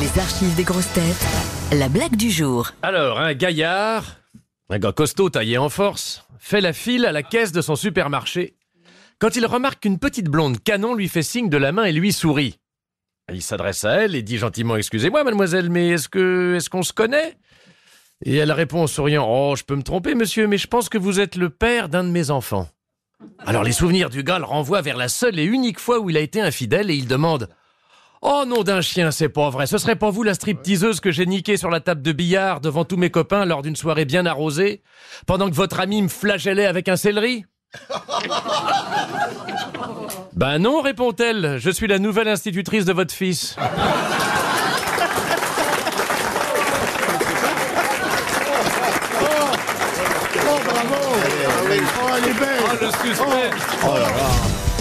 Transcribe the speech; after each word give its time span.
Les 0.00 0.18
archives 0.18 0.56
des 0.56 0.64
grosses 0.64 0.92
têtes. 0.92 1.26
La 1.72 1.88
blague 1.88 2.16
du 2.16 2.28
jour. 2.28 2.72
Alors, 2.82 3.20
un 3.20 3.32
gaillard, 3.32 4.16
un 4.68 4.78
gars 4.80 4.92
costaud 4.92 5.30
taillé 5.30 5.56
en 5.56 5.68
force, 5.68 6.26
fait 6.40 6.60
la 6.60 6.72
file 6.72 7.06
à 7.06 7.12
la 7.12 7.22
caisse 7.22 7.52
de 7.52 7.60
son 7.60 7.76
supermarché 7.76 8.56
quand 9.20 9.36
il 9.36 9.46
remarque 9.46 9.80
qu'une 9.80 10.00
petite 10.00 10.28
blonde 10.28 10.60
canon 10.62 10.94
lui 10.94 11.08
fait 11.08 11.22
signe 11.22 11.48
de 11.48 11.56
la 11.56 11.70
main 11.70 11.84
et 11.84 11.92
lui 11.92 12.12
sourit. 12.12 12.58
Il 13.32 13.40
s'adresse 13.40 13.84
à 13.84 14.02
elle 14.02 14.16
et 14.16 14.22
dit 14.22 14.36
gentiment 14.36 14.76
Excusez-moi, 14.76 15.22
mademoiselle, 15.22 15.70
mais 15.70 15.90
est-ce 15.90 16.08
que 16.08 16.56
est-ce 16.56 16.68
qu'on 16.68 16.82
se 16.82 16.92
connaît? 16.92 17.36
Et 18.24 18.36
elle 18.36 18.52
répond 18.52 18.82
en 18.82 18.86
souriant 18.88 19.26
Oh, 19.28 19.54
je 19.56 19.62
peux 19.62 19.76
me 19.76 19.82
tromper, 19.82 20.16
monsieur, 20.16 20.48
mais 20.48 20.58
je 20.58 20.66
pense 20.66 20.88
que 20.88 20.98
vous 20.98 21.20
êtes 21.20 21.36
le 21.36 21.50
père 21.50 21.88
d'un 21.88 22.02
de 22.02 22.10
mes 22.10 22.30
enfants. 22.30 22.68
Alors 23.46 23.62
les 23.62 23.72
souvenirs 23.72 24.10
du 24.10 24.24
gars 24.24 24.40
le 24.40 24.44
renvoient 24.44 24.82
vers 24.82 24.96
la 24.96 25.08
seule 25.08 25.38
et 25.38 25.44
unique 25.44 25.78
fois 25.78 26.00
où 26.00 26.10
il 26.10 26.16
a 26.16 26.20
été 26.20 26.40
infidèle 26.40 26.90
et 26.90 26.94
il 26.94 27.06
demande 27.06 27.48
Oh 28.26 28.44
nom 28.46 28.62
d'un 28.62 28.80
chien, 28.80 29.10
c'est 29.10 29.28
pas 29.28 29.50
vrai. 29.50 29.66
Ce 29.66 29.76
serait 29.76 29.96
pas 29.96 30.08
vous 30.08 30.22
la 30.22 30.32
stripteaseuse 30.32 31.00
que 31.00 31.10
j'ai 31.10 31.26
niquée 31.26 31.58
sur 31.58 31.68
la 31.68 31.80
table 31.80 32.00
de 32.00 32.10
billard 32.10 32.62
devant 32.62 32.86
tous 32.86 32.96
mes 32.96 33.10
copains 33.10 33.44
lors 33.44 33.60
d'une 33.60 33.76
soirée 33.76 34.06
bien 34.06 34.24
arrosée, 34.24 34.82
pendant 35.26 35.50
que 35.50 35.54
votre 35.54 35.78
ami 35.78 36.00
me 36.00 36.08
flagellait 36.08 36.64
avec 36.64 36.88
un 36.88 36.96
céleri? 36.96 37.44
Ben 40.36 40.58
non, 40.58 40.80
répond-elle. 40.80 41.58
Je 41.60 41.70
suis 41.70 41.86
la 41.86 42.00
nouvelle 42.00 42.26
institutrice 42.26 42.84
de 42.84 42.92
votre 42.92 43.14
fils. 43.14 43.54
Oh, 50.40 50.58
bravo 50.64 50.94
Oh, 51.06 52.10
elle 52.16 52.30
est 52.30 52.34
belle 52.34 52.64
le 52.80 52.90
suspense 52.90 54.73